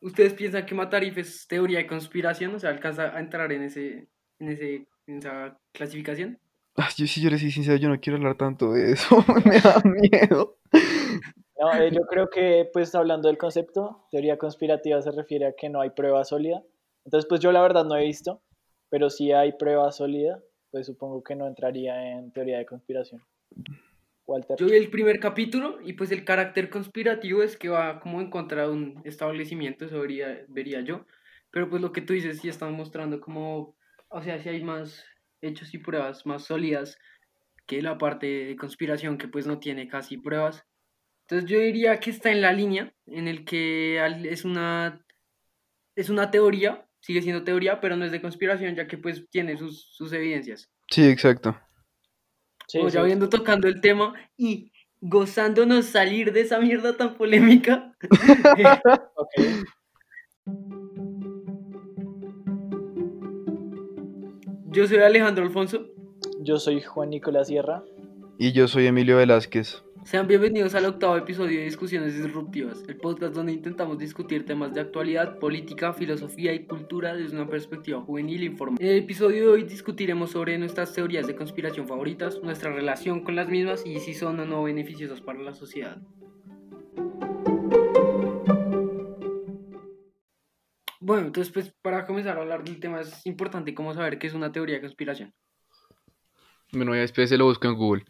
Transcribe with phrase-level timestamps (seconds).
[0.00, 2.54] ¿ustedes piensan que Matarif es teoría de conspiración?
[2.54, 6.38] O sea, ¿alcanza a entrar en, ese, en, ese, en esa clasificación?
[6.76, 9.60] Ah, yo sí, yo le soy sincero, yo no quiero hablar tanto de eso, me
[9.60, 10.58] da miedo.
[11.58, 15.68] No, eh, yo creo que, pues hablando del concepto, teoría conspirativa se refiere a que
[15.68, 16.62] no hay prueba sólida.
[17.04, 18.40] Entonces, pues yo la verdad no he visto,
[18.88, 23.22] pero si hay prueba sólida, pues supongo que no entraría en teoría de conspiración.
[24.30, 24.56] Walter.
[24.58, 28.30] Yo vi el primer capítulo y pues el carácter conspirativo es que va como en
[28.30, 31.06] contra de un establecimiento, eso vería, vería yo.
[31.50, 33.76] Pero pues lo que tú dices sí están mostrando como,
[34.08, 35.04] o sea, si hay más
[35.42, 36.98] hechos y pruebas más sólidas
[37.66, 40.64] que la parte de conspiración que pues no tiene casi pruebas.
[41.22, 45.04] Entonces yo diría que está en la línea en el que es una,
[45.94, 49.56] es una teoría, sigue siendo teoría, pero no es de conspiración ya que pues tiene
[49.56, 50.70] sus, sus evidencias.
[50.88, 51.56] Sí, exacto.
[52.70, 54.70] Sí, ya viendo tocando el tema y
[55.00, 57.96] gozándonos salir de esa mierda tan polémica.
[59.16, 59.64] okay.
[64.66, 65.88] Yo soy Alejandro Alfonso.
[66.38, 67.82] Yo soy Juan Nicolás Sierra.
[68.42, 69.82] Y yo soy Emilio Velázquez.
[70.04, 74.80] Sean bienvenidos al octavo episodio de Discusiones Disruptivas, el podcast donde intentamos discutir temas de
[74.80, 78.82] actualidad, política, filosofía y cultura desde una perspectiva juvenil e informal.
[78.82, 83.36] En el episodio de hoy discutiremos sobre nuestras teorías de conspiración favoritas, nuestra relación con
[83.36, 85.98] las mismas y si son o no beneficiosas para la sociedad.
[90.98, 94.32] Bueno, entonces pues para comenzar a hablar del tema es importante cómo saber qué es
[94.32, 95.34] una teoría de conspiración.
[96.72, 98.04] Bueno, ya después se lo busco en Google.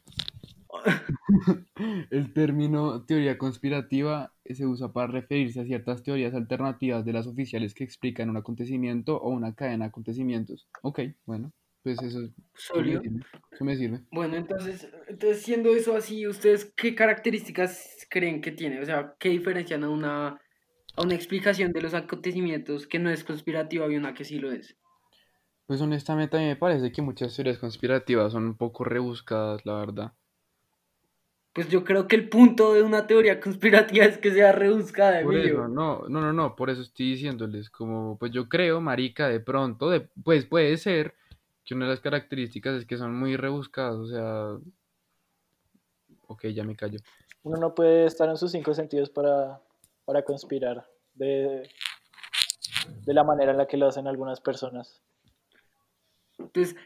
[2.10, 7.74] El término teoría conspirativa se usa para referirse a ciertas teorías alternativas de las oficiales
[7.74, 10.68] que explican un acontecimiento o una cadena de acontecimientos.
[10.82, 13.02] Ok, bueno, pues eso, ¿Sólido?
[13.50, 14.00] eso me sirve.
[14.10, 18.80] Bueno, entonces, entonces, siendo eso así, ¿ustedes qué características creen que tiene?
[18.80, 20.40] O sea, ¿qué diferencian a una,
[20.96, 24.50] a una explicación de los acontecimientos que no es conspirativa y una que sí lo
[24.50, 24.76] es?
[25.66, 29.74] Pues honestamente a mí me parece que muchas teorías conspirativas son un poco rebuscadas, la
[29.74, 30.12] verdad.
[31.52, 35.34] Pues yo creo que el punto de una teoría conspirativa es que sea rebuscada, Por
[35.34, 35.54] Emilio.
[35.54, 39.40] eso, no, no, no, no, por eso estoy diciéndoles, como, pues yo creo, marica, de
[39.40, 41.14] pronto, de, pues puede ser
[41.64, 44.58] que una de las características es que son muy rebuscadas, o sea,
[46.26, 46.98] ok, ya me callo.
[47.42, 49.60] Uno no puede estar en sus cinco sentidos para,
[50.04, 51.68] para conspirar de,
[53.04, 55.02] de la manera en la que lo hacen algunas personas.
[56.52, 56.76] Pues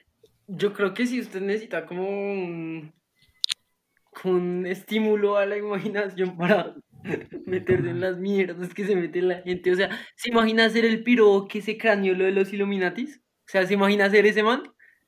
[0.47, 2.93] yo creo que si usted necesita como un,
[4.25, 6.75] un estímulo a la imaginación para
[7.47, 9.73] meterse en las mierdas que se mete la gente.
[9.73, 13.19] O sea, ¿se imagina hacer el piro que se cráneo lo de los Illuminatis?
[13.19, 14.63] O sea, ¿se imagina hacer ese man?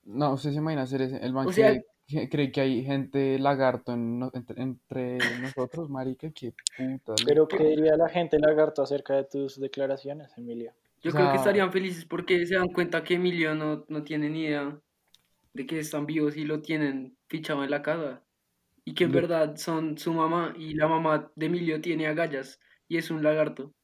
[0.04, 2.84] No, usted se imagina hacer ese, el man O que- sea- que cree que hay
[2.84, 7.14] gente lagarto en entre, entre nosotros, marica, qué puta.
[7.26, 10.72] Pero, ¿qué diría la gente lagarto acerca de tus declaraciones, Emilio?
[11.02, 14.30] Yo O creo que estarían felices porque se dan cuenta que Emilio no, no tiene
[14.30, 14.78] ni idea
[15.52, 18.22] de que están vivos y lo tienen fichado en la casa.
[18.88, 22.98] Y que en verdad son su mamá y la mamá de Emilio tiene agallas y
[22.98, 23.74] es un lagarto.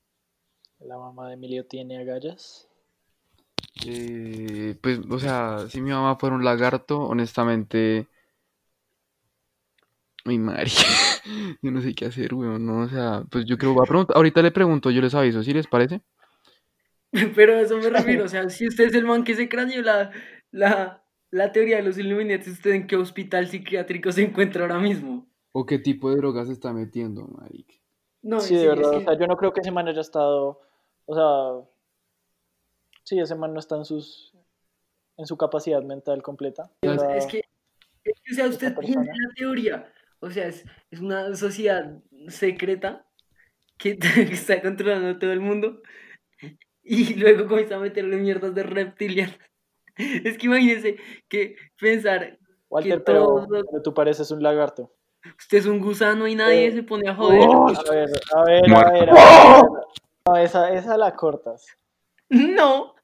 [0.78, 2.68] La mamá de Emilio tiene agallas.
[3.84, 8.06] Eh, pues, o sea, si mi mamá fuera un lagarto, honestamente.
[10.24, 10.70] Mi madre,
[11.62, 14.16] yo no sé qué hacer, weón, no, o sea, pues yo creo, voy a preguntar,
[14.16, 16.00] ahorita le pregunto, yo les aviso, ¿sí les parece?
[17.34, 19.82] Pero a eso me refiero, o sea, si usted es el man que se craneó
[19.82, 20.12] la,
[20.52, 21.01] la,
[21.32, 25.26] la teoría de los Illuminati, ¿usted en qué hospital psiquiátrico se encuentra ahora mismo?
[25.50, 27.74] ¿O qué tipo de drogas se está metiendo, marica?
[28.22, 28.90] No, sí, de es verdad.
[28.90, 30.60] que- O sea, yo no creo que ese man haya estado.
[31.06, 31.68] O sea.
[33.04, 34.32] Sí, ese man no está en sus.
[35.16, 36.70] En su capacidad mental completa.
[36.82, 37.38] Dios, O sea, es que,
[38.04, 43.06] es que, o sea, usted en la teoría, o sea, es, es una sociedad secreta
[43.78, 43.98] que,
[44.32, 45.82] que está controlando a todo el mundo
[46.82, 49.36] y luego comienza a meterle mierdas de reptilianos.
[50.24, 50.96] Es que imagínense
[51.28, 52.38] que pensar,
[52.70, 54.92] Walter, que pero, todos pero tú pareces un lagarto.
[55.38, 57.42] usted es un gusano y nadie Eh, se pone a joder.
[57.48, 59.10] A ver, a ver, a ver.
[59.10, 59.70] a ver.
[60.26, 61.66] No, esa, esa la cortas.
[62.30, 62.94] No.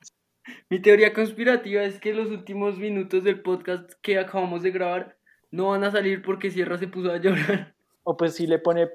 [0.70, 5.18] Mi teoría conspirativa es que los últimos minutos del podcast que acabamos de grabar
[5.50, 7.74] no van a salir porque Sierra se puso a llorar.
[8.04, 8.88] O pues si le pone.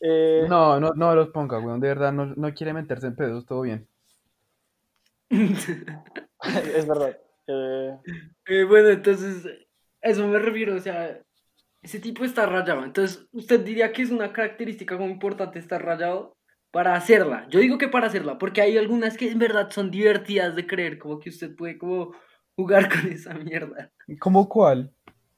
[0.00, 3.46] eh, No, no, no los ponga, weón, de verdad, no, no quiere meterse en pedos,
[3.46, 3.86] todo bien.
[6.76, 7.18] es verdad.
[7.46, 7.98] Eh,
[8.46, 9.46] Eh, bueno, entonces,
[10.02, 11.20] a eso me refiero, o sea,
[11.82, 12.84] ese tipo está rayado.
[12.84, 16.36] Entonces, ¿usted diría que es una característica muy importante estar rayado
[16.70, 17.46] para hacerla?
[17.50, 20.98] Yo digo que para hacerla, porque hay algunas que en verdad son divertidas de creer,
[20.98, 22.14] como que usted puede como
[22.56, 23.92] jugar con esa mierda.
[24.18, 24.92] ¿Cómo cuál?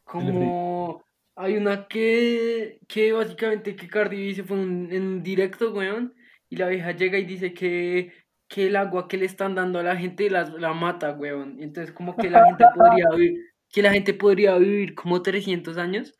[0.05, 1.05] Como
[1.37, 5.73] hay una que, que básicamente que Cardi B se fue en un, en un directo,
[5.73, 6.15] weón,
[6.49, 8.13] y la vieja llega y dice que,
[8.51, 11.57] que el agua que le están dando a la gente la, la mata, weón.
[11.63, 13.41] Entonces como que la gente podría vivir,
[13.73, 16.15] que la gente podría vivir como 300 años,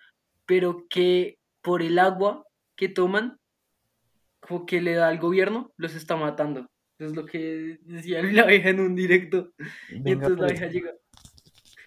[0.47, 2.47] pero que por el agua
[2.77, 3.37] que toman,
[4.41, 6.61] como que le da al gobierno, los está matando.
[6.99, 9.53] Eso es lo que decía la vieja en un directo.
[9.91, 10.53] y Venga, entonces la pues.
[10.61, 10.93] vieja llega.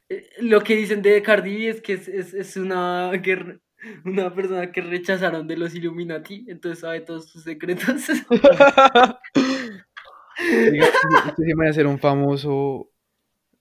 [0.10, 3.60] Eh, Lo que dicen de Cardi es que es, es, es una, que re-
[4.04, 8.07] una persona que rechazaron de los Illuminati, entonces sabe todos sus secretos.
[10.39, 12.89] Oiga, ¿usted usted se imagina ser un famoso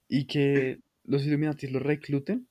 [0.07, 2.47] y que los Illuminati lo recluten?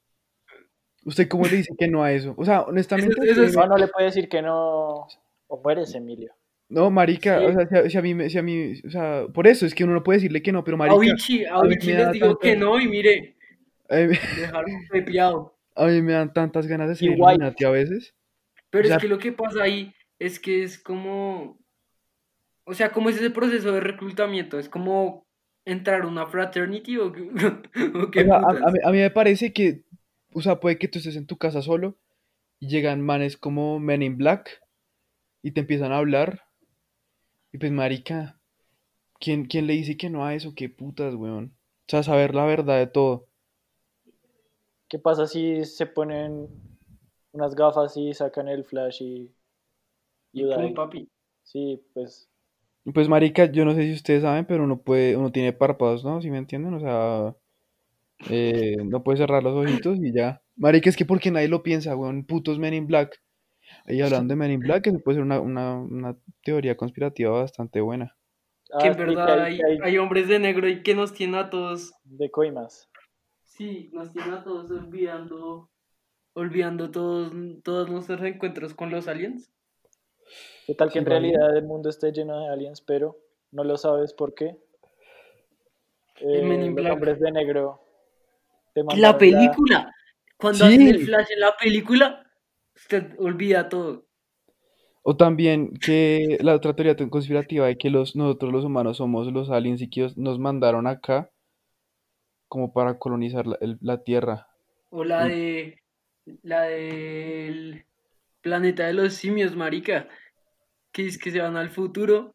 [1.04, 2.34] ¿Usted cómo le dice que no a eso?
[2.36, 5.06] O sea, honestamente, Eso- eso es- No, no le puede decir que no.
[5.48, 6.32] O mueres, Emilio.
[6.68, 7.44] no, marica, Sí.
[7.46, 9.66] o sea, si a, si a mí, me- si a mí, o sea, por eso
[9.66, 11.88] es que uno no puede decirle que no, pero A marica, Vichy, a a Vichy
[11.88, 13.36] me les digo que no y mire,
[13.90, 15.54] a mí, dejaron pepiado.
[15.76, 17.08] a mí me dan tantas ganas de ser.
[17.10, 18.14] Illuminati a veces.
[18.70, 21.58] Pero O sea- es que lo que pasa ahí es que es como,
[22.64, 24.58] o sea, ¿cómo es ese proceso de reclutamiento?
[24.58, 25.26] Es como
[25.64, 27.30] entrar a una fraternity o, qué-
[27.94, 29.84] o qué O sea, a, mí, a mí me parece que,
[30.32, 31.98] o sea, puede que tú estés en tu casa solo
[32.60, 34.62] y llegan manes como Men in Black
[35.42, 36.42] y te empiezan a hablar.
[37.52, 38.40] Y pues, marica,
[39.20, 40.54] ¿quién, quién le dice que no a eso?
[40.54, 41.56] Qué putas, weón.
[41.88, 43.28] O sea, saber la verdad de todo.
[44.88, 46.48] ¿Qué pasa si se ponen
[47.32, 49.34] unas gafas y sacan el flash y.
[50.32, 50.44] Y
[50.74, 51.08] papi.
[51.42, 52.28] Sí, pues.
[52.94, 56.20] Pues, marica, yo no sé si ustedes saben, pero uno puede, uno tiene párpados, ¿no?
[56.20, 56.74] ¿Sí me entienden?
[56.74, 57.34] O sea,
[58.30, 60.42] eh, no puede cerrar los ojitos y ya.
[60.56, 62.24] Marica, es que porque nadie lo piensa, weón.
[62.24, 63.20] Putos Men in Black.
[63.86, 67.80] Y hablando de Men in Black, eso puede ser una, una, una teoría conspirativa bastante
[67.80, 68.16] buena.
[68.66, 71.12] Que Ah, en sí, verdad hay, que hay- hay hombres de negro y que nos
[71.12, 72.88] tienen a todos, de coimas.
[73.44, 75.70] sí, nos tienen a todos olvidando,
[76.34, 77.32] olvidando todos,
[77.62, 79.50] todos nuestros encuentros con los aliens.
[80.66, 83.18] ¿Qué tal que en Sí, realidad el mundo esté lleno de aliens, pero
[83.50, 84.56] no lo sabes por qué?
[86.20, 86.92] El Men in Eh, los Black.
[86.92, 87.80] hombres de negro
[88.74, 89.94] te la película,
[90.38, 91.04] cuando hacen el Sí.
[91.06, 92.26] flash en la película,
[92.74, 94.06] usted olvida todo.
[95.04, 99.26] O también que la otra teoría tan conspirativa de que los, nosotros los humanos somos
[99.32, 101.28] los aliens y que os- nos mandaron acá
[102.48, 104.46] como para colonizar la, el- la Tierra.
[104.90, 105.28] O la Mm.
[105.28, 105.82] de,
[106.42, 107.84] la del
[108.42, 110.08] planeta de los simios, marica,
[110.92, 112.34] que es que se van al futuro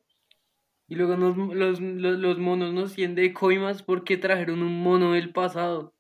[0.88, 5.14] y luego nos- los, los, los monos nos tienen de coimas porque trajeron un mono
[5.14, 5.94] del pasado.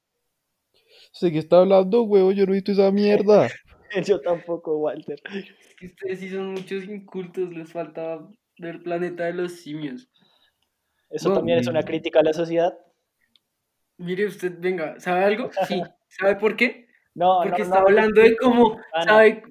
[1.11, 2.31] ¿Sé qué está hablando, huevo?
[2.31, 3.47] Yo no he visto esa mierda.
[4.05, 5.19] Yo tampoco, Walter.
[5.33, 8.19] Es que ustedes sí son muchos incultos, les falta
[8.59, 10.09] ver planeta de los simios.
[11.09, 12.77] ¿Eso también es una crítica a la sociedad?
[13.97, 15.49] Mire usted, venga, ¿sabe algo?
[15.67, 16.85] Sí, ¿sabe por qué?
[17.17, 19.11] No, Porque no, está no, hablando de cómo, Ah, no.
[19.11, 19.43] ¿sabe?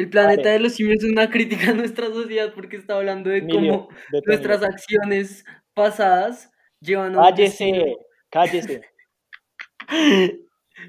[0.00, 0.52] El planeta Vale.
[0.52, 3.88] de los simios es una crítica a nuestra sociedad porque está hablando de Emilio, cómo
[4.24, 5.44] nuestras acciones
[5.74, 6.50] pasadas
[6.80, 7.22] llevan a.
[7.22, 7.96] Cállese,
[8.30, 8.80] cállese.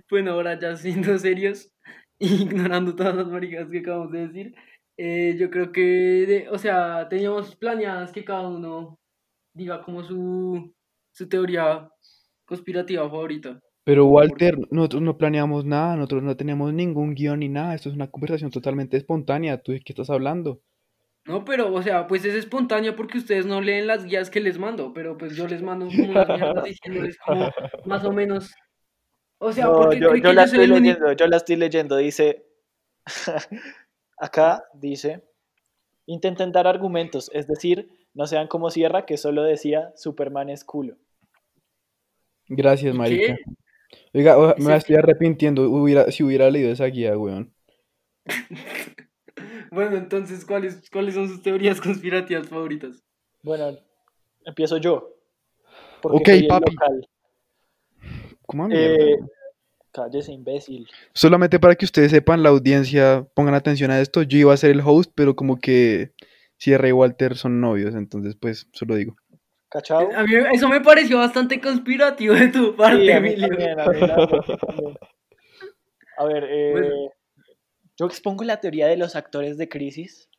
[0.09, 1.69] Bueno, ahora ya siendo serios,
[2.19, 4.55] ignorando todas las maricas que acabamos de decir,
[4.97, 8.97] eh, yo creo que, de- o sea, teníamos planeadas que cada uno
[9.53, 10.73] diga como su,
[11.13, 11.89] su teoría
[12.47, 13.59] conspirativa favorita.
[13.83, 17.75] Pero Walter, nosotros no planeamos nada, nosotros no tenemos ningún guion ni nada.
[17.75, 19.61] Esto es una conversación totalmente espontánea.
[19.61, 20.61] ¿Tú de qué estás hablando?
[21.25, 24.57] No, pero, o sea, pues es espontáneo porque ustedes no leen las guías que les
[24.57, 26.27] mando, pero pues yo les mando como unas
[26.65, 27.51] diciéndoles como
[27.85, 28.51] más o menos.
[29.39, 30.99] O sea, No, porque yo, yo que la yo soy estoy único.
[30.99, 32.45] leyendo, yo la estoy leyendo, dice,
[34.17, 35.23] acá dice,
[36.07, 40.97] intenten dar argumentos, es decir, no sean como Sierra que solo decía Superman es culo.
[42.47, 43.35] Gracias, ¿Y marica.
[43.35, 43.37] qué?
[44.13, 45.69] Oiga, o- me estoy arrepintiendo.
[45.69, 47.53] Hubiera, si hubiera leído esa guía, weón.
[49.71, 53.01] Bueno, entonces, ¿cuáles, ¿cuáles son sus teorías conspirativas favoritas?
[53.41, 53.77] Bueno,
[54.45, 55.15] empiezo yo.
[56.01, 56.73] Porque Ok, papi.
[56.75, 57.07] local.
[58.45, 59.15] ¿Cómo Eh,
[59.93, 60.87] cállese, imbécil.
[61.13, 64.23] Solamente para que ustedes sepan, la audiencia, pongan atención a esto.
[64.23, 66.11] Yo iba a ser el host, pero como que
[66.57, 69.15] Sierra y Walter son novios, entonces pues solo digo.
[69.71, 70.09] ¿Cachao?
[70.13, 73.47] A mí eso me pareció bastante conspirativo de tu parte, Sí, a mí Emilio.
[73.47, 74.97] también, a mí la verdad que también.
[76.17, 76.95] A ver, eh, Bueno.
[77.97, 80.29] yo expongo la teoría de los actores de crisis.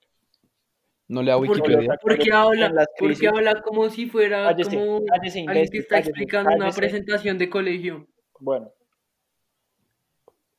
[1.09, 1.99] No lea ¿Por qué, Wikipedia.
[2.01, 3.29] por qué habla, En las por qué crisis.
[3.29, 7.49] habla como si fuera Cállese, como cállese, alguien que está cállese, explicando una presentación de
[7.51, 8.07] colegio?
[8.39, 8.71] Bueno,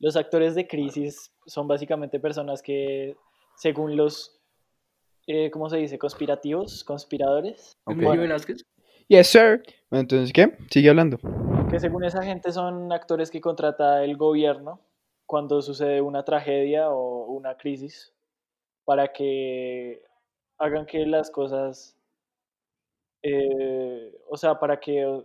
[0.00, 3.16] los actores de crisis son básicamente personas que,
[3.56, 4.40] según los,
[5.26, 5.98] eh, ¿cómo se dice?
[5.98, 7.92] Conspirativos, conspiradores, Ok.
[7.96, 8.64] Emilio Velázquez.
[9.08, 9.62] Yes, sir.
[9.90, 10.56] Bueno, entonces, ¿qué?
[10.70, 11.18] Sigue hablando.
[11.70, 14.80] que según esa gente son actores que contrata el gobierno
[15.26, 18.12] cuando sucede una tragedia o una crisis
[18.84, 20.02] para que
[20.58, 21.96] hagan que las cosas
[23.22, 25.22] eh, o sea, para que,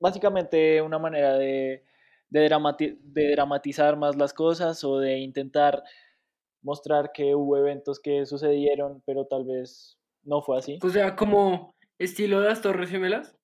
[0.00, 1.84] básicamente una manera de,
[2.30, 5.82] de, dramati- de dramatizar más las cosas o de intentar
[6.62, 10.78] mostrar que hubo eventos que sucedieron, pero tal vez no fue así.
[10.82, 13.36] O sea, como estilo de las Torres Gemelas,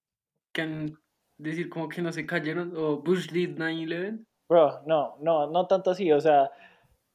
[0.53, 0.99] que han
[1.37, 4.25] decir como que no se cayeron, o Bush did 9-11.
[4.49, 6.51] Bro, no, no, no tanto así, o sea,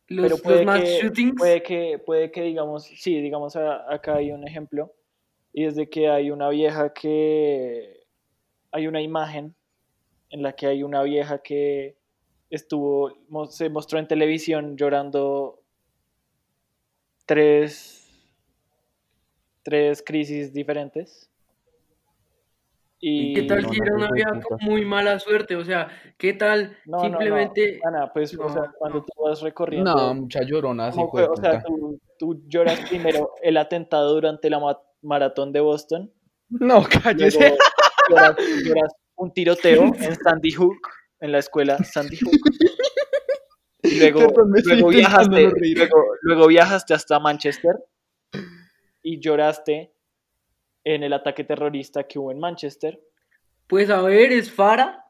[0.08, 1.36] Los, pero los puede mass que, shootings.
[1.38, 4.94] puede que, puede que digamos, sí, digamos, a- acá hay un ejemplo,
[5.52, 8.06] y es de que hay una vieja que,
[8.72, 9.56] hay una imagen
[10.30, 11.96] en la que hay una vieja que
[12.50, 13.12] estuvo,
[13.50, 15.63] se mostró en televisión llorando
[17.26, 18.08] tres,
[19.64, 21.30] tres crisis diferentes.
[23.00, 25.58] ¿Qué tal No, si no, era una con muy mala suerte?
[25.58, 27.82] O sea, ¿qué tal No, no, no, simplemente...
[27.86, 29.06] Ana, pues, o sea, No, cuando no.
[29.06, 29.94] tú vas recorriendo...
[29.94, 31.34] No, mucha llorona, así ¿Cómo hijo de fue?
[31.34, 36.14] O sea, tú, tú lloras primero el atentado durante la ma- maratón de Boston,
[36.48, 37.58] No, cállese.
[38.10, 40.88] lloras, lloras un tiroteo en Sandy Hook,
[41.20, 42.40] en la escuela Sandy Hook.
[43.96, 44.34] Y luego,
[44.66, 47.76] luego, viajaste, luego, luego viajaste hasta Manchester
[49.02, 49.94] y lloraste
[50.84, 53.00] en el ataque terrorista que hubo en Manchester.
[53.68, 55.04] Pues a ver, es Fara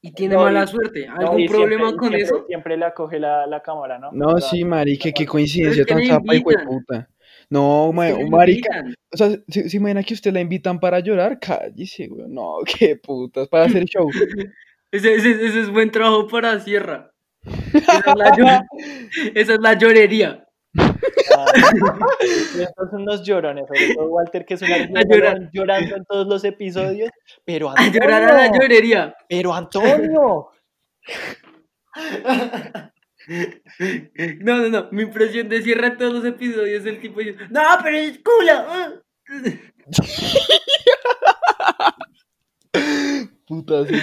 [0.00, 1.06] y tiene No, mala y- suerte.
[1.08, 2.44] ¿Algún y problema siempre- con siempre- eso?
[2.46, 4.10] Siempre le acoge la, la cámara, ¿no?
[4.12, 6.66] No, O sea, sí, marica, qué coincidencia tan zapa, invitan.
[6.66, 7.08] puta.
[7.48, 12.08] No, ma- marica, o sea, si, si imagina que usted la invitan para llorar, cállese,
[12.08, 12.26] güey.
[12.28, 14.08] No, qué putas, para hacer show.
[14.92, 17.12] Ese, ese- ese es buen trabajo para Sierra.
[17.74, 18.66] Esa es la, llo-
[19.34, 20.42] esa es la llorería.
[20.78, 21.46] Ah,
[22.60, 24.76] estos son unos llorones, sobre todo Walter, que es una
[25.52, 27.10] llorando en todos los episodios.
[27.44, 29.16] Pero A llorar a la Antonio, llorería.
[29.28, 30.48] pero Antonio.
[34.40, 34.88] No, no, no.
[34.92, 38.52] Mi impresión de Sierra en todos los episodios el tipo dice, no, pero es culo.
[38.52, 38.92] ah".
[43.46, 43.94] Puta, sí.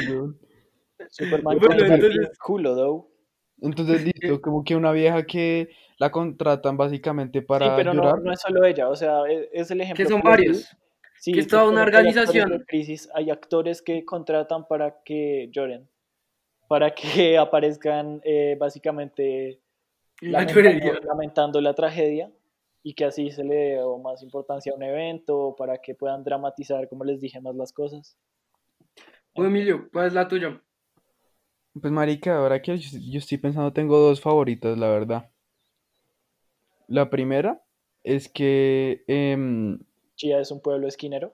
[1.09, 3.12] Superman Bueno, entonces- culo, though.
[3.63, 8.21] Entonces, listo, como que una vieja que la contratan básicamente para Sí, pero no, llorar.
[8.21, 10.03] no es solo ella, o sea, es, es el ejemplo.
[10.05, 10.75] Que son varios.
[11.19, 12.49] Sí, que es toda una hay organización.
[12.51, 15.89] de crisis, hay actores que contratan para que lloren,
[16.67, 19.61] para que aparezcan eh, básicamente
[20.21, 20.99] La lamentando, llorería.
[21.05, 22.31] lamentando la tragedia
[22.83, 26.89] y que así se le dé más importancia a un evento, para que puedan dramatizar,
[26.89, 28.17] como les dije, más las cosas.
[29.35, 30.61] Bueno, Emilio, ¿cuál es la tuya?
[31.79, 35.29] Pues, marica, ahora que yo, yo estoy pensando, tengo dos favoritas, la verdad.
[36.87, 37.61] La primera
[38.03, 39.79] es que em,
[40.15, 41.33] Chía es un pueblo esquinero.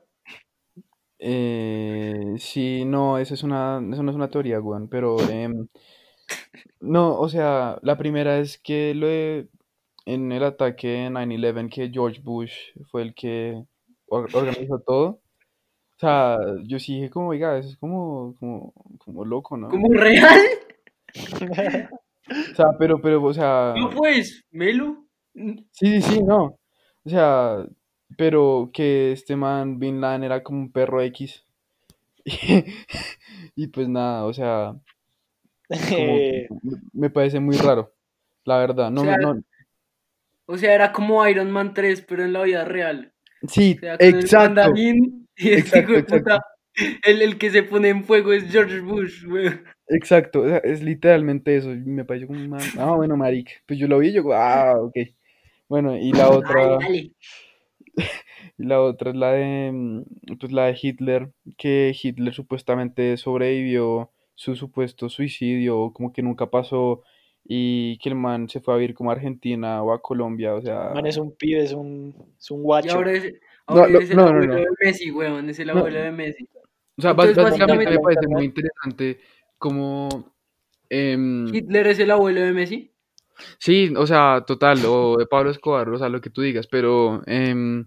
[1.21, 5.67] Eh, sí, no, esa es una, eso no es una teoría, weón, pero em,
[6.79, 9.49] no, o sea, la primera es que lo de,
[10.05, 12.53] en el ataque 9-11 que George Bush
[12.91, 13.63] fue el que
[14.07, 15.21] or- organizó todo.
[15.99, 19.67] O sea, yo sí dije como, oiga, eso es como, como, como loco, ¿no?
[19.69, 20.39] ¿Como real?
[22.51, 25.03] O sea, pero, pero, o sea, No, pues, Melo.
[25.33, 26.59] sí, sí, sí, no.
[27.03, 27.65] O sea,
[28.17, 31.43] pero que este man Bin Laden era como un perro X.
[33.55, 34.75] Y pues nada, o sea,
[35.89, 36.59] como
[36.93, 37.91] me- parece muy raro,
[38.45, 38.91] la verdad.
[38.91, 39.41] No, O sea, no,
[40.45, 43.11] O sea, era como Iron Man 3, pero en la vida real.
[43.47, 44.61] sí, O sea, con el exacto.
[45.51, 46.41] y este exacto, hijo de puta,
[47.03, 49.49] el, el que se pone en fuego es George Bush, güey.
[49.87, 51.71] Exacto, es literalmente eso.
[51.73, 52.61] y Me pareció como un man.
[52.77, 53.53] Ah, bueno, marica.
[53.65, 54.95] Pues yo lo vi y yo, ah, ok.
[55.69, 56.77] Bueno, y la otra,
[58.57, 60.03] y la otra es la de, mm,
[60.39, 67.03] pues la de Hitler, que Hitler supuestamente sobrevivió su supuesto suicidio, como que nunca pasó,
[67.43, 70.61] y que el man se fue a vivir como a Argentina o a Colombia, o
[70.61, 72.95] sea, man es un pibe, es un, es un Y guacho.
[72.97, 73.33] ahora es,
[73.75, 74.59] No, lo- es el no, no, abuelo no.
[74.59, 75.49] de Messi, weón.
[75.49, 75.73] Es el No.
[75.77, 76.47] abuelo de Messi.
[76.97, 79.19] o sea, entonces, básicamente me parece muy interesante
[79.57, 80.33] como,
[80.89, 82.91] em, Hitler es el abuelo de Messi.
[83.57, 87.21] Sí, o sea, total, o de Pablo Escobar, o sea, lo que tú digas, pero
[87.25, 87.85] em,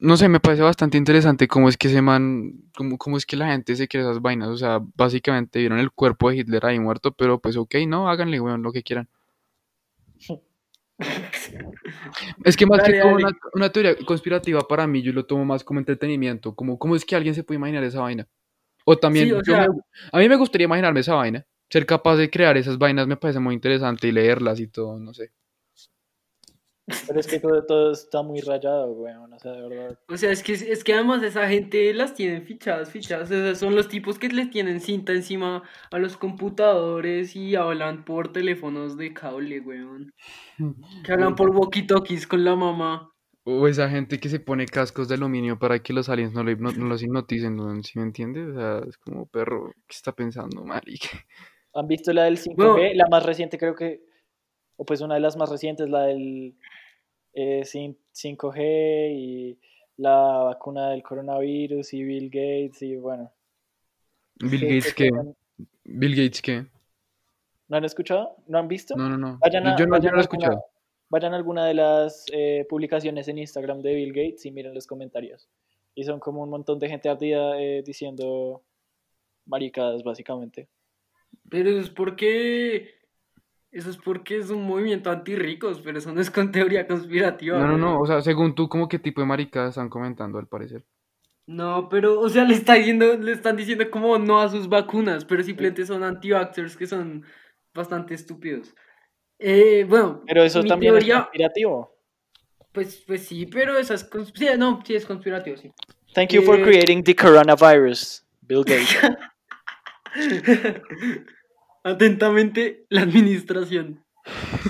[0.00, 3.36] no sé, me parece bastante interesante cómo es que ese man, cómo, cómo es que
[3.36, 6.80] la gente se cree esas vainas, o sea, básicamente vieron el cuerpo de Hitler ahí
[6.80, 9.08] muerto, pero pues ok, no, háganle, weón, lo que quieran.
[12.44, 15.64] Es que más que Dale, una, una teoría conspirativa para mí, yo lo tomo más
[15.64, 18.26] como entretenimiento, como cómo es que alguien se puede imaginar esa vaina.
[18.84, 19.80] O también, Sí, o yo sea- me-
[20.12, 23.40] a mí me gustaría imaginarme esa vaina, ser capaz de crear esas vainas me parece
[23.40, 25.32] muy interesante y leerlas y todo, no sé.
[27.06, 29.98] Pero es que todo, todo está muy rayado, weón, o sea, de verdad.
[30.08, 33.30] O sea, es que, es que además esa gente las tienen fichadas, fichadas.
[33.30, 38.04] O sea, son los tipos que les tienen cinta encima a los computadores y hablan
[38.04, 40.12] por teléfonos de cable, weón.
[41.04, 43.10] Que hablan por walkie-talkies con la mamá.
[43.48, 46.50] O esa gente que se pone cascos de aluminio para que los aliens no, lo
[46.50, 47.80] hipno- no los hipnoticen, ¿no?
[47.82, 48.48] ¿Sí me entiendes?
[48.48, 51.08] O sea, es como perro, ¿qué está pensando, marica?
[51.74, 52.54] ¿Han visto la del 5G?
[52.56, 52.78] Bueno.
[52.94, 54.00] La más reciente creo que,
[54.76, 56.54] o pues una de las más recientes, la del
[57.34, 59.58] eh, cin- 5G y
[59.98, 60.14] la
[60.44, 63.32] vacuna del coronavirus y Bill Gates y bueno.
[64.36, 65.10] Bill que- Gates, que ¿qué?
[65.10, 65.36] tengan-
[65.84, 66.66] Bill Gates, ¿qué?
[67.68, 68.36] ¿No han escuchado?
[68.46, 68.94] ¿No han visto?
[68.96, 69.38] No, no, no.
[69.40, 70.64] Vayan Yo, a, yo no, yo no lo he alguna- escuchado.
[71.08, 74.86] vayan a alguna de las eh, publicaciones en Instagram de Bill Gates y miren los
[74.86, 75.48] comentarios.
[75.94, 78.62] Y son como un montón de gente ardida eh, diciendo
[79.46, 80.68] maricadas, básicamente.
[81.48, 82.90] Pero es porque.
[83.76, 87.58] Eso es porque es un movimiento antirricos, pero eso no es con teoría conspirativa.
[87.58, 88.00] No, no, no.
[88.00, 90.82] O sea, según tú, ¿cómo qué tipo de maricadas están comentando, al parecer?
[91.46, 95.26] No, pero, o sea, le, está diciendo, le están diciendo como no a sus vacunas,
[95.26, 97.24] pero simplemente son anti-vaxxers que son
[97.74, 98.74] bastante estúpidos.
[99.38, 101.94] Eh, bueno, Pero eso mi también es teoría, conspirativo.
[102.72, 105.70] pues, pues sí, pero esa es cons- sí, no, sí es conspirativo, sí.
[106.14, 108.96] Thank you for Eh, creating the coronavirus, Bill Gates.
[111.86, 114.04] Atentamente, la administración.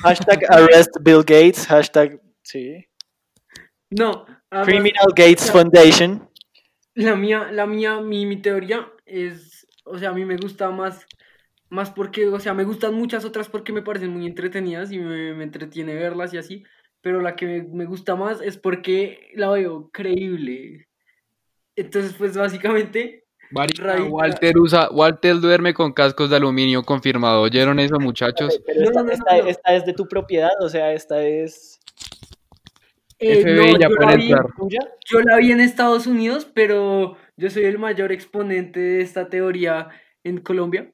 [0.03, 2.85] hashtag arrest Bill Gates, hashtag, sí.
[3.89, 6.29] No, además, Criminal Gates Foundation.
[6.93, 11.07] La mía, la mía, mi, mi teoría es, o sea, a mí me gusta más,
[11.71, 15.33] más porque, o sea, me gustan muchas otras porque me parecen muy entretenidas y me,
[15.33, 16.65] me entretiene verlas y así,
[17.01, 20.87] pero la que me, me gusta más es porque la veo creíble.
[21.77, 27.43] Entonces, pues básicamente, Walter usa, Walter duerme con cascos de aluminio confirmado.
[27.43, 28.61] ¿Oyeron eso, muchachos?
[28.67, 31.79] Pero esta, esta- es de tu propiedad, o sea, esta es
[33.19, 34.47] eh, FBI no, ya yo puede la vi, entrar.
[34.57, 34.81] tuya.
[35.11, 39.89] yo la vi en Estados Unidos, pero yo soy el mayor exponente de esta teoría
[40.25, 40.93] en Colombia.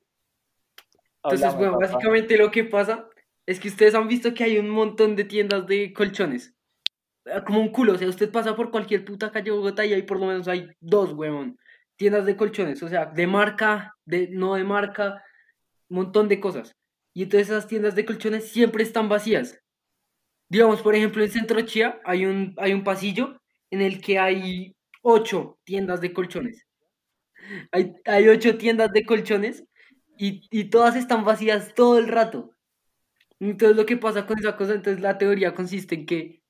[1.25, 1.87] Entonces, bueno, papá.
[1.87, 3.09] básicamente lo que pasa
[3.47, 6.55] es que ustedes han visto que hay un montón de tiendas de colchones.
[7.27, 9.93] Ah, Como un culo, o sea, usted pasa por cualquier puta calle de Bogotá y
[9.93, 11.59] ahí por lo menos hay dos, huevón.
[11.97, 15.23] Tiendas de colchones, o sea, de marca, de no de marca,
[15.89, 16.75] un montón de cosas.
[17.15, 19.59] Y entonces esas tiendas de colchones siempre están vacías.
[20.49, 23.41] Digamos, por ejemplo, en Centro Chía hay un, hay un pasillo
[23.71, 26.67] en el que hay ocho tiendas de colchones.
[27.73, 29.65] Hay, hay ocho tiendas de colchones
[30.19, 32.55] y, y todas están vacías todo el rato.
[33.41, 36.42] Entonces lo que pasa con esa cosa, entonces la teoría consiste en que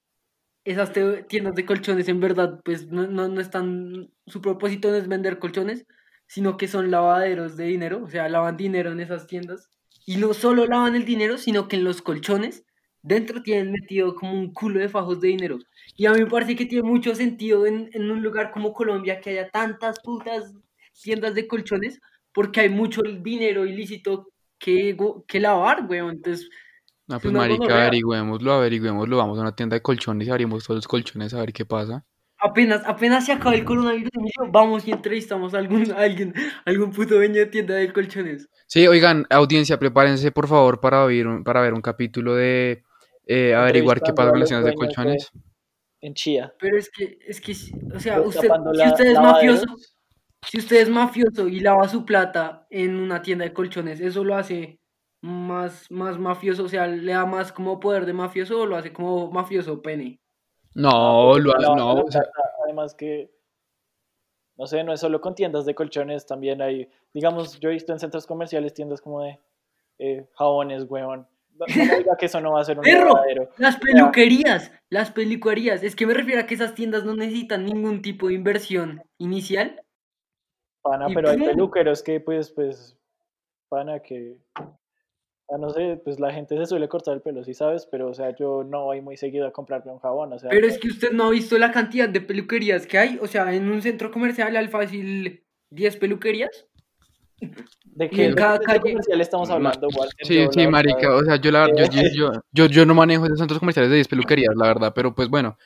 [0.64, 0.92] esas
[1.28, 5.38] tiendas de colchones en verdad pues no, no, no están, su propósito no es vender
[5.38, 5.86] colchones,
[6.26, 9.68] sino que son lavaderos de dinero, o sea, lavan dinero en esas tiendas.
[10.06, 12.64] Y no solo lavan el dinero, sino que en los colchones
[13.02, 15.58] dentro tienen metido como un culo de fajos de dinero.
[15.96, 19.20] Y a mí me parece que tiene mucho sentido en, en un lugar como Colombia
[19.20, 20.54] que haya tantas putas
[21.02, 22.00] tiendas de colchones,
[22.32, 24.96] porque hay mucho dinero ilícito que,
[25.26, 26.12] que lavar, weón.
[26.16, 26.48] Entonces,
[27.12, 27.82] No, Es pues una marica, gonorrea.
[27.82, 29.16] averigüémoslo, averigüémoslo.
[29.18, 32.04] Vamos a una tienda de colchones y abrimos todos los colchones a ver qué pasa.
[32.38, 34.10] apenas, apenas se acaba el coronavirus,
[34.50, 38.48] vamos y entrevistamos a algún, a alguien, a algún puto dueño de tienda de colchones.
[38.66, 42.82] Sí, oigan, audiencia, prepárense por favor para oír un- para ver un capítulo de
[43.26, 45.30] eh, averiguar qué pasa con las tiendas de colchones.
[46.00, 46.52] En Chía.
[46.58, 47.52] Pero es que, es que,
[47.94, 49.66] o sea, usted, Destapando si usted es mafioso,
[50.48, 54.34] si usted es mafioso y lava su plata en una tienda de colchones, ¿eso lo
[54.34, 54.80] hace
[55.22, 56.64] más, más mafioso?
[56.64, 60.20] O sea, ¿le da más como poder de mafioso o lo hace como mafioso pene?
[60.74, 62.22] No, lo ha- Lavando no, o sea,
[62.64, 63.30] Además que,
[64.56, 67.92] no sé, no es solo con tiendas de colchones, también hay, digamos, yo he visto
[67.92, 69.40] en centros comerciales tiendas como de
[69.98, 71.26] eh, jabones, huevón.
[71.54, 71.66] No,
[71.98, 73.08] diga que eso no va a ser un ¡Perro!
[73.14, 73.50] lavadero.
[73.58, 75.82] Las peluquerías, las peluquerías.
[75.82, 79.82] Es que me refiero a que esas tiendas no necesitan ningún tipo de inversión inicial.
[80.80, 82.98] Pana, pero hay peluqueros que, pues, pues,
[83.68, 84.38] pana, que,
[85.58, 88.34] no sé, pues la gente se suele cortar el pelo, sí sabes, pero, o sea,
[88.34, 91.12] yo no voy muy seguido a comprarme un jabón, o sea, Pero es que usted
[91.12, 93.18] no ha visto la cantidad de peluquerías que hay.
[93.20, 96.66] O sea, en un centro comercial al fácil 10 peluquerías.
[97.84, 100.26] ¿de qué en cada centro calle- comercial estamos hablando, Walter?
[100.26, 102.94] sí, Yo, sí, marica, verdad, o sea, yo la yo, eh, yo, yo, yo no
[102.94, 105.56] manejo esos centros comerciales de 10 peluquerías, la verdad, pero pues bueno.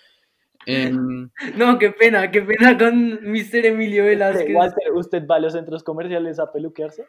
[1.56, 3.66] No, qué pena, qué pena con Mr.
[3.66, 4.54] Emilio Velázquez.
[4.54, 7.06] Walter, ¿usted va a los centros comerciales a peluquearse?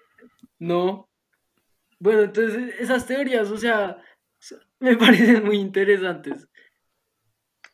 [0.60, 1.10] No.
[2.00, 3.98] Bueno, entonces esas teorías, o sea,
[4.80, 6.48] me parecen muy interesantes.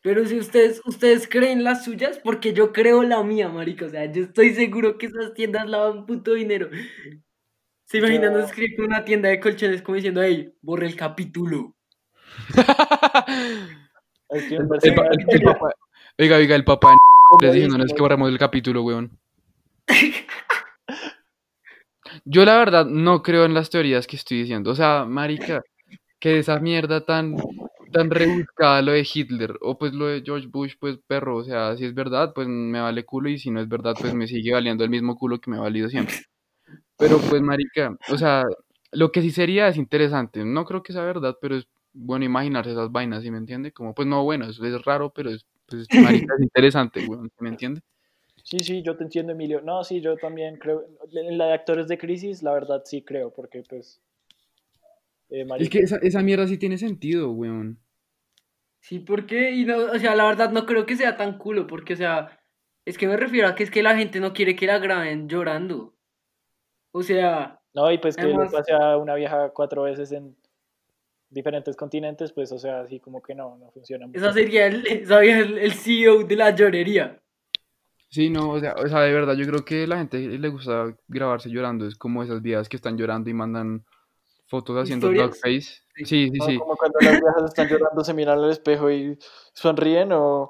[0.02, 3.86] Pero si ustedes, ustedes creen las suyas, porque yo creo la mía, marica.
[3.86, 6.68] O sea, yo estoy seguro que esas tiendas lavan puto dinero.
[7.86, 11.74] ¿Se imaginan Yo- escribir con una tienda de colchones como diciendo, hey, borre el capítulo?
[14.30, 15.74] Es el, pa- el papá-
[16.18, 16.96] oiga, oiga, el papá
[17.40, 19.16] les diciéndoles dice, que borramos el capítulo, weón.
[22.26, 24.70] Yo la verdad no creo en las teorías que estoy diciendo.
[24.70, 25.62] O sea, marica,
[26.20, 27.36] que esa mierda tan
[27.92, 31.76] tan rebuscada lo de Hitler o pues lo de George Bush, pues perro, o sea,
[31.76, 34.52] si es verdad, pues me vale culo y si no es verdad, pues me sigue
[34.52, 36.16] valiendo el mismo culo que me ha valido siempre.
[36.98, 38.44] Pero pues marica, o sea,
[38.92, 42.72] lo que sí sería es interesante, no creo que sea verdad, pero es bueno imaginarse
[42.72, 43.72] esas vainas, ¿sí me entiende?
[43.72, 47.36] Como pues no, bueno, eso es raro, pero es, pues, marica, es interesante, weón, ¿sí
[47.44, 47.82] me entiende?
[48.44, 49.62] Sí, sí, yo te entiendo, Emilio.
[49.62, 50.84] No, sí, yo también creo.
[51.12, 54.02] En la de actores de crisis, la verdad sí creo, porque pues.
[55.30, 57.78] eh, Es que esa, esa mierda sí tiene sentido, weón.
[58.80, 61.94] Sí, porque, y no, o sea, la verdad no creo que sea tan culo, porque,
[61.94, 62.38] o sea,
[62.84, 65.26] es que me refiero a que es que la gente no quiere que la graben
[65.26, 65.94] llorando.
[66.92, 67.62] O sea.
[67.72, 70.36] No, y pues que le pase a una vieja cuatro veces en
[71.30, 74.06] diferentes continentes, pues, o sea, así como que no, no funciona.
[74.12, 77.23] Esa sería el, el, el CEO de la llorería.
[78.14, 80.48] Sí, no, o sea, o sea, de verdad, yo creo que a la gente le
[80.48, 83.84] gusta grabarse llorando, es como esas viejas que están llorando y mandan
[84.46, 85.82] fotos haciendo face.
[85.96, 86.58] Sí, sí, sí.
[86.58, 89.18] Como cuando las viejas están llorando, se miran al espejo y
[89.52, 90.48] sonríen o,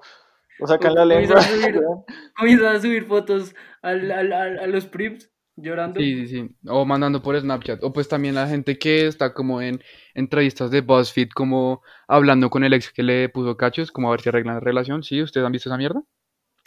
[0.60, 1.36] o sacan la lengua.
[2.36, 6.00] Comienzan a subir fotos al, al, a los prims llorando.
[6.00, 6.56] Sí, sí, sí.
[6.68, 7.82] O mandando por Snapchat.
[7.82, 9.80] O pues también la gente que está como en
[10.12, 14.20] entrevistas de BuzzFeed, como hablando con el ex que le puso cachos, como a ver
[14.20, 15.02] si arreglan la relación.
[15.02, 15.22] ¿Sí?
[15.22, 16.02] ¿Ustedes han visto esa mierda?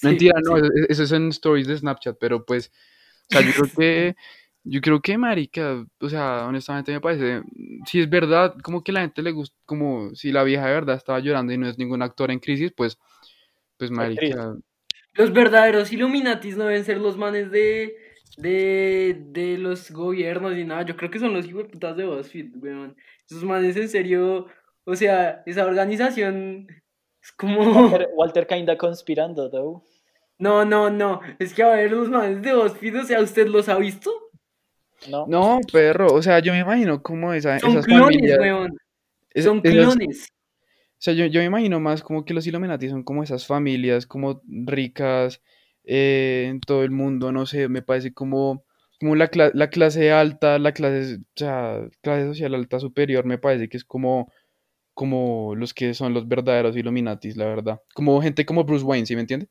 [0.04, 0.58] Mentira, no,
[0.90, 2.72] eso es en stories de Snapchat, pero pues,
[3.30, 4.16] o sea, yo creo que,
[4.64, 7.42] yo creo que, marica, o sea, honestamente me parece,
[7.86, 10.98] si es verdad, como que la gente le gusta, como si la vieja de verdad
[10.98, 13.00] estaba llorando y no es ningún actor en crisis, pues,
[13.78, 14.56] pues, marica.
[15.14, 17.96] Los verdaderos Illuminatis no deben ser los manes de,
[18.38, 22.06] de, de los gobiernos y nada, yo creo que son los hijos de putas de
[22.06, 22.96] BuzzFeed, weón.
[23.28, 24.46] Esos manes en serio,
[24.84, 26.68] o sea, esa organización
[27.28, 27.90] es como.
[28.16, 29.84] Walter, kinda conspirando, though.
[30.40, 31.20] No, no, no.
[31.40, 34.12] Es que a ver, los manes de BuzzFeed, o sea, ¿usted los ha visto?
[35.10, 35.26] No.
[35.28, 36.14] No, perro.
[36.14, 38.78] O sea, yo me imagino como esa, Son clones, weón.
[39.36, 40.28] Son clones.
[40.30, 44.08] o sea, yo, yo, me imagino más como que los Illuminati son como esas familias,
[44.08, 45.42] como ricas
[45.84, 48.64] eh, en todo el mundo, no sé, me parece como,
[49.00, 53.70] como la, la clase alta, la clase, o sea, clase social alta superior, me parece
[53.70, 54.32] que es como
[54.98, 57.80] como los que son los verdaderos Illuminatis, la verdad.
[57.94, 59.48] Como gente como Bruce Wayne, ¿sí me entiende?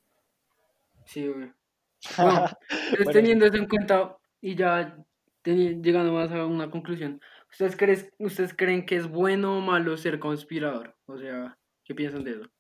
[1.06, 1.52] Sí, güey.
[2.18, 4.98] Bueno, teniendo eso en cuenta y ya
[5.44, 10.18] llegando más a una conclusión, ¿ustedes, creen, ¿ustedes creen que es bueno o malo ser
[10.18, 10.96] conspirador?
[11.06, 12.50] O sea, ¿qué piensan de eso?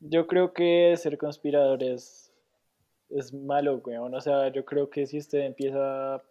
[0.00, 2.32] Yo creo que ser conspirador es,
[3.10, 3.96] es malo, güey.
[3.96, 6.22] O sea, yo creo que si usted empieza a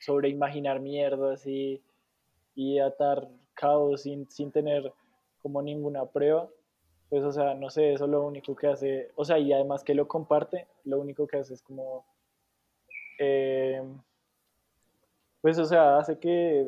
[0.00, 1.82] sobreimaginar mierdas y,
[2.54, 4.92] y atar caos sin, sin tener
[5.42, 6.48] como ninguna prueba,
[7.08, 9.94] pues o sea, no sé, eso lo único que hace, o sea, y además que
[9.94, 12.04] lo comparte, lo único que hace es como,
[13.18, 13.82] eh,
[15.40, 16.66] pues o sea, hace que...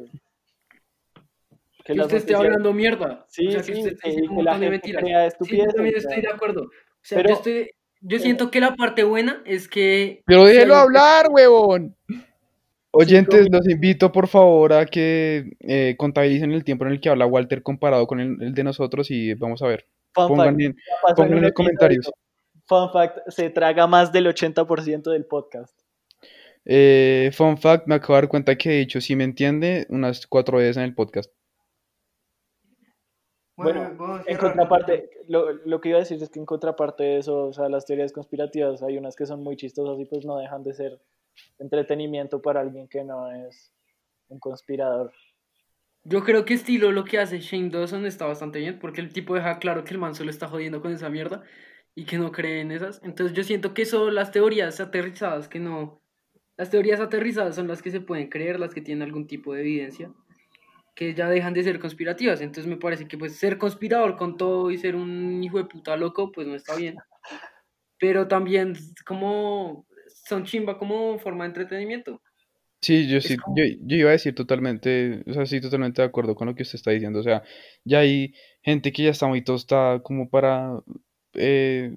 [1.84, 3.24] Que, usted esté hablando mierda.
[3.28, 5.64] Sí, sí, que, que la gente crea estupideces.
[5.64, 6.62] Sí, yo también estoy de acuerdo.
[6.64, 6.70] O
[7.00, 7.70] sea, yo, estoy,
[8.02, 10.22] yo siento que la parte buena es que...
[10.26, 11.96] Pero déjelo hablar, huevón.
[12.90, 17.26] Oyentes, los invito por favor a que eh, contabilicen el tiempo en el que habla
[17.26, 19.86] Walter comparado con el, de nosotros y vamos a ver.
[20.14, 20.76] pongan, en,
[21.42, 22.10] los comentarios.
[22.66, 25.78] Fun fact, se traga más del 80% del podcast.
[26.64, 30.26] Eh, fun fact, me acabo de dar cuenta que he dicho, si me entiende, unas
[30.26, 31.30] cuatro veces en el podcast.
[33.56, 37.48] Bueno, en contraparte, lo, lo, que iba a decir es que en contraparte de eso,
[37.48, 40.62] o sea, las teorías conspirativas, hay unas que son muy chistosas y pues no dejan
[40.62, 41.00] de ser
[41.58, 43.72] entretenimiento para alguien que no es
[44.28, 45.12] un conspirador.
[46.04, 49.34] Yo creo que estilo lo que hace Shane Dawson está bastante bien, porque el tipo
[49.34, 51.42] deja claro que el man solo está jodiendo con esa mierda
[51.94, 53.00] y que no cree en esas.
[53.02, 56.00] Entonces yo siento que son las teorías aterrizadas que no...
[56.56, 59.60] Las teorías aterrizadas son las que se pueden creer, las que tienen algún tipo de
[59.60, 60.12] evidencia,
[60.94, 62.40] que ya dejan de ser conspirativas.
[62.40, 65.96] Entonces me parece que pues ser conspirador con todo y ser un hijo de puta
[65.96, 66.96] loco, pues no está bien.
[67.98, 68.74] Pero también
[69.04, 69.87] como
[70.28, 72.20] son chimba como forma de entretenimiento.
[72.80, 76.36] Sí, yo sí, yo, yo, iba a decir totalmente, o sea, sí, totalmente de acuerdo
[76.36, 77.18] con lo que usted está diciendo.
[77.18, 77.42] O sea,
[77.84, 80.78] ya hay gente que ya está muy tostada como para
[81.34, 81.96] eh,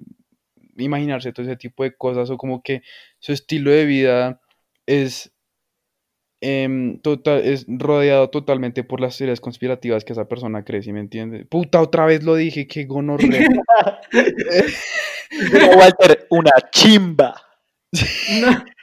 [0.76, 2.82] imaginarse todo ese tipo de cosas o como que
[3.20, 4.40] su estilo de vida
[4.86, 5.32] es,
[6.40, 10.98] em, total, es rodeado totalmente por las teorías conspirativas que esa persona cree, ¿sí me
[10.98, 11.44] entiende?
[11.44, 13.46] Puta, otra vez lo dije, qué gonorrea.
[15.76, 17.51] Walter, una chimba.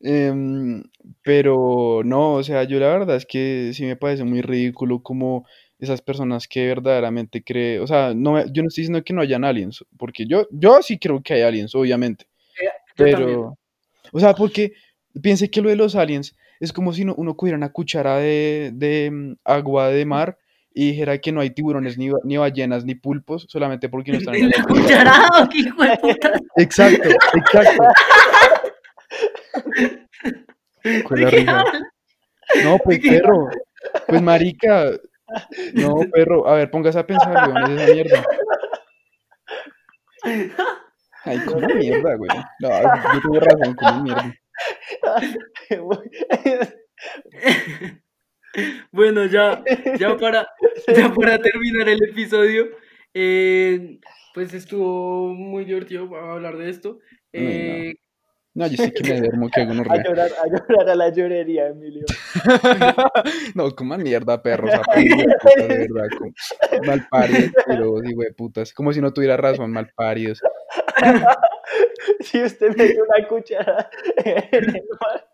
[0.00, 0.84] Em,
[1.22, 5.44] pero no, o sea, yo la verdad es que sí me parece muy ridículo como
[5.80, 9.44] esas personas que verdaderamente creen, o sea, no, yo no estoy diciendo que no hayan
[9.44, 12.26] aliens, porque yo, yo sí creo que hay aliens, obviamente.
[12.62, 13.58] Eh, pero,
[14.12, 14.72] o sea, porque
[15.20, 19.10] piense que lo de los aliens es como si uno cogiera una cuchara de, de
[19.10, 20.38] mm, agua de mar
[20.78, 24.36] y dijera que no hay tiburones, ni, ni ballenas, ni pulpos, solamente porque no están
[24.36, 25.48] en ¿En el la cucharada?
[25.50, 26.32] ¿Qué hijo de puta?
[26.54, 27.82] Exacto, exacto.
[32.64, 33.10] No, pues ¿Qué?
[33.10, 33.50] perro.
[34.06, 34.92] Pues marica.
[35.74, 36.48] No, perro.
[36.48, 38.24] A ver, póngase a pensar, weón, es esa mierda.
[41.24, 42.30] Ay, como mierda, güey.
[42.60, 44.34] No, yo tuve razón, como mierda.
[48.90, 49.62] Bueno, ya,
[49.98, 50.48] ya para,
[50.96, 52.68] ya para terminar el episodio,
[53.14, 53.98] eh,
[54.34, 56.98] pues estuvo muy divertido hablar de esto.
[57.32, 57.94] Eh,
[58.54, 61.10] No, yo sí que me duermo, que hago un A llorar, a llorar a la
[61.10, 62.04] llorería, Emilio.
[63.54, 66.32] No, como mierda, perros, aprendidos, putas, de verdad, como
[66.84, 70.40] malparidos, pero digo de putas, como si no tuviera razón, malparidos.
[72.20, 73.90] Si usted me dio una cuchara
[74.24, 75.28] en el mar.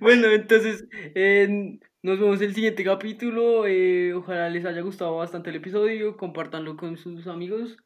[0.00, 3.66] Bueno, entonces eh, nos vemos en el siguiente capítulo.
[3.66, 6.16] eh, ojalá les haya gustado bastante el episodio.
[6.16, 7.76] Compártanlo con sus amigos.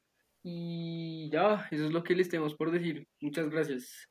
[0.43, 3.07] Y ya, eso es lo que les tenemos por decir.
[3.21, 4.09] Muchas gracias.